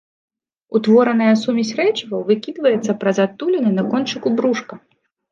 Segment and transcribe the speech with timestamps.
[0.77, 4.73] Утвораная сумесь рэчываў выкідваецца праз адтуліны на кончыку брушка.